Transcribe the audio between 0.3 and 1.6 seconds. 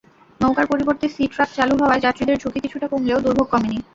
নৌকার পরিবর্তে সি-ট্রাক